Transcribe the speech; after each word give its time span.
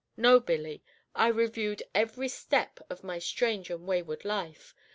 No, 0.17 0.39
Billy; 0.39 0.81
I 1.13 1.27
reviewed 1.27 1.83
every 1.93 2.27
step 2.27 2.79
of 2.89 3.03
my 3.03 3.19
strange 3.19 3.69
and 3.69 3.85
wayward 3.85 4.25
life. 4.25 4.73